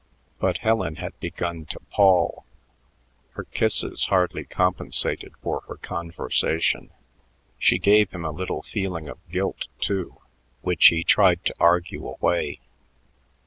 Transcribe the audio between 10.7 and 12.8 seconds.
he tried to argue away.